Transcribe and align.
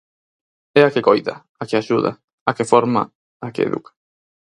É 0.79 0.81
a 0.85 0.91
que 0.93 1.05
coida, 1.07 1.35
a 1.61 1.63
que 1.67 1.75
axuda, 1.77 2.11
a 2.49 2.51
que 2.57 2.69
forma, 2.71 3.01
a 3.45 3.47
que 3.53 3.61
educa. 3.67 3.91